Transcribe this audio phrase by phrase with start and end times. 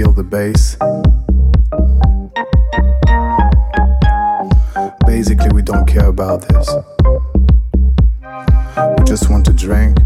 [0.00, 0.76] feel the bass.
[5.06, 6.70] Basically, we don't care about this.
[8.98, 9.98] We just want to drink.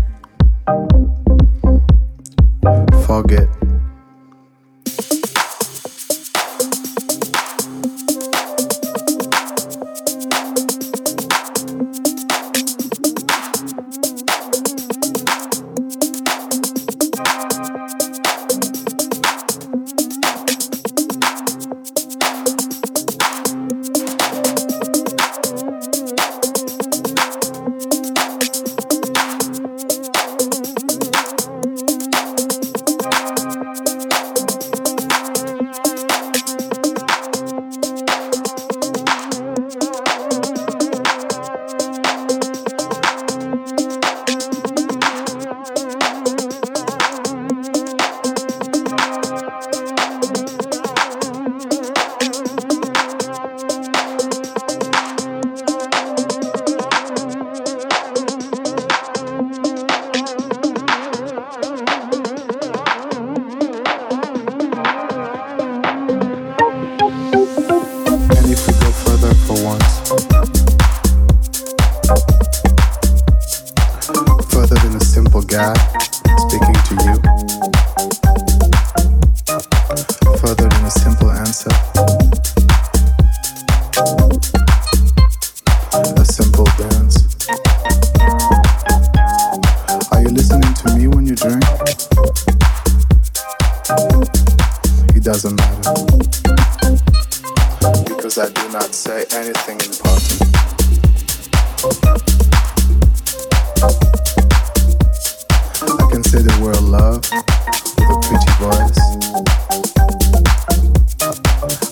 [106.61, 109.01] the love with a pretty voice.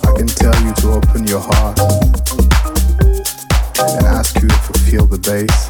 [0.03, 1.79] I can tell you to open your heart
[3.79, 5.62] and ask you to feel the bass.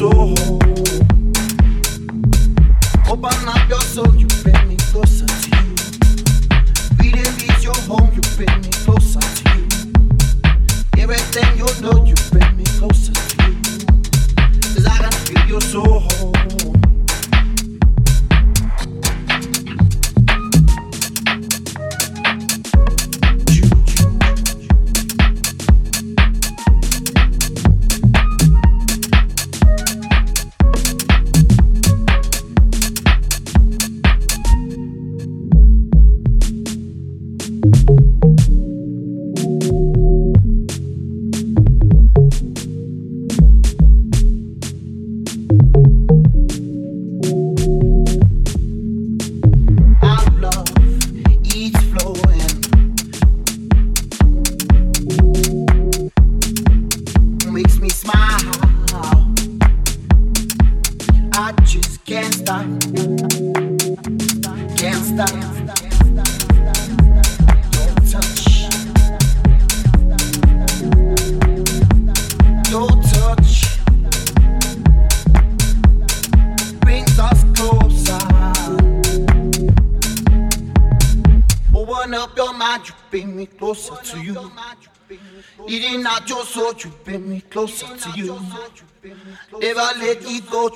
[0.00, 0.59] Wanna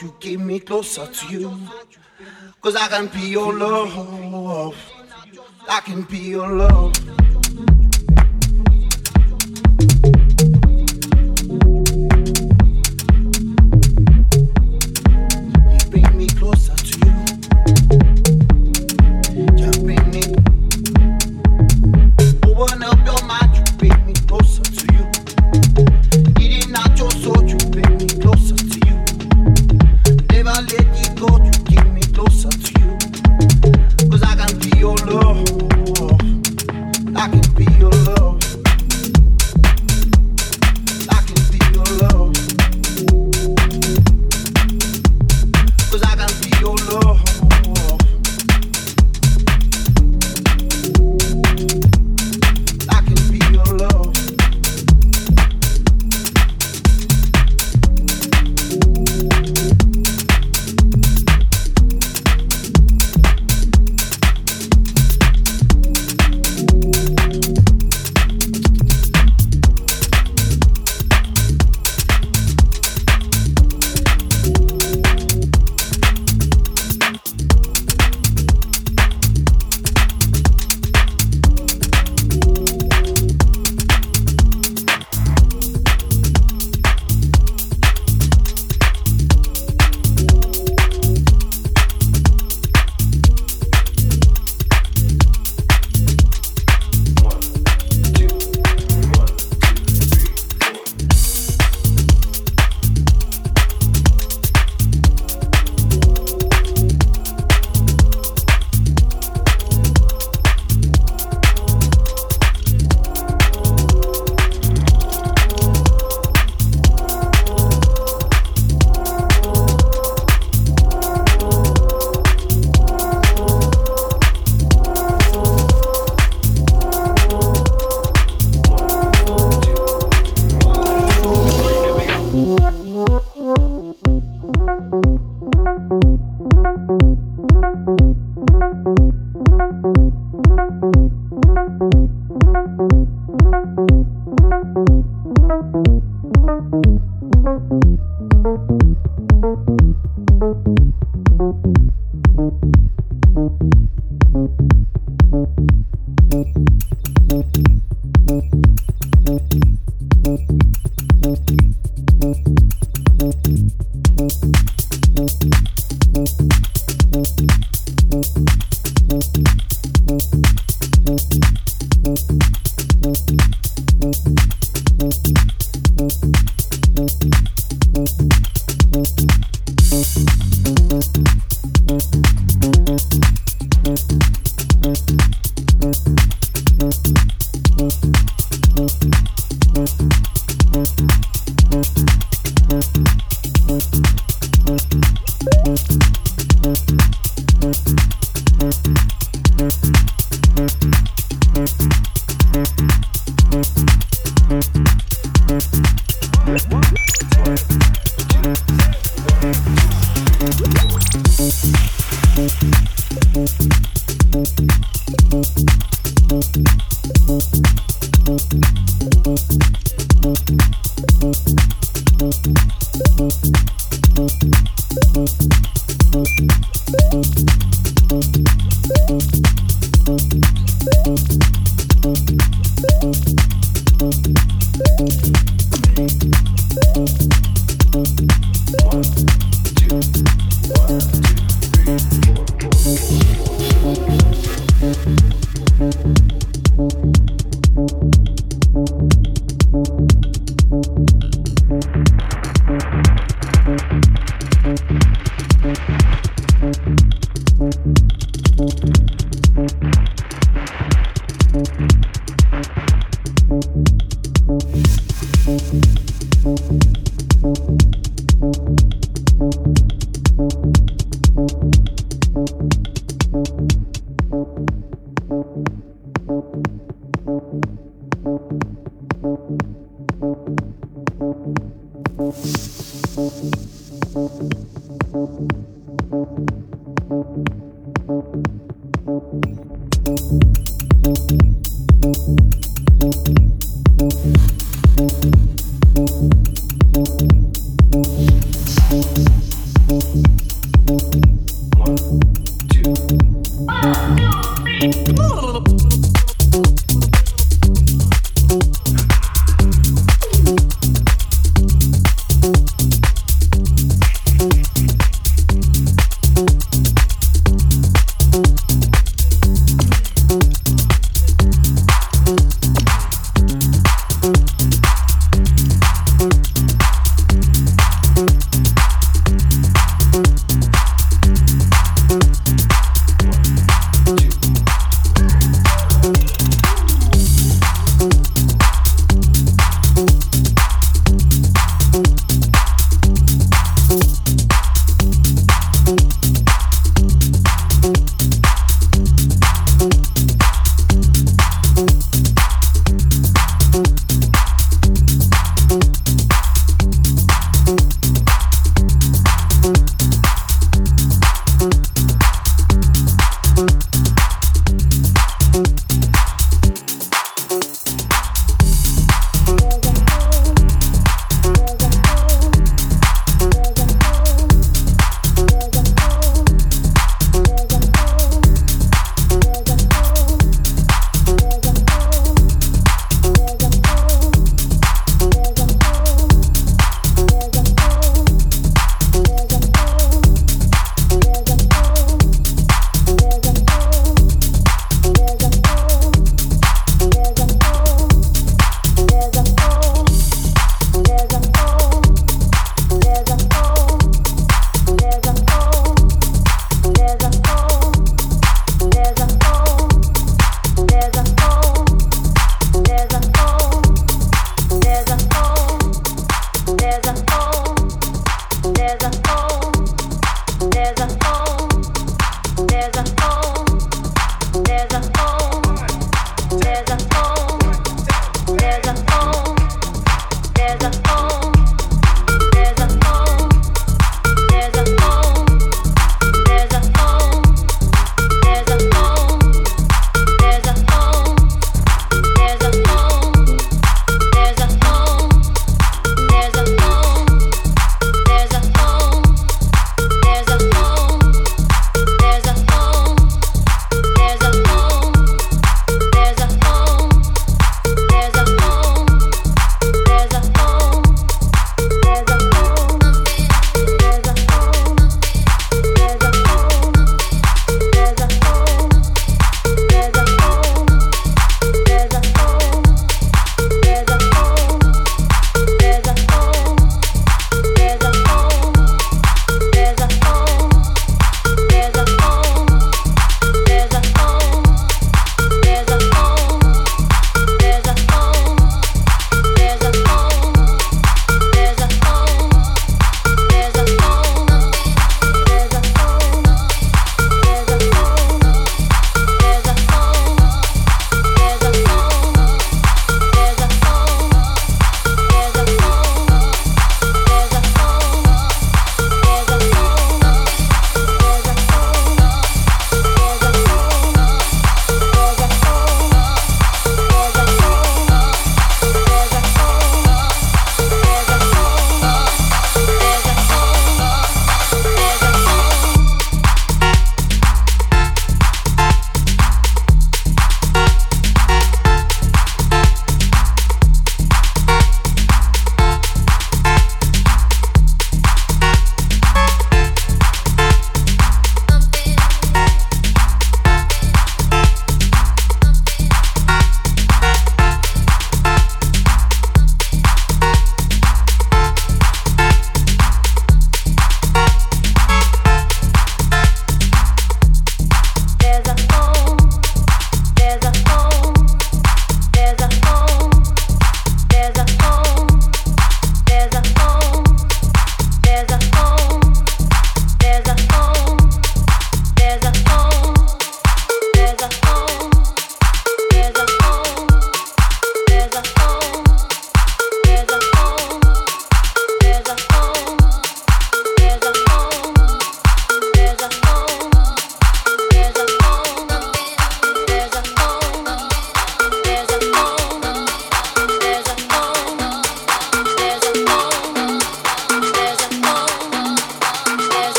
[0.00, 1.58] you keep me closer to you.
[2.60, 4.76] Cause I can be your love.
[5.68, 6.92] I can be your love.
[22.44, 23.41] Open up your mind.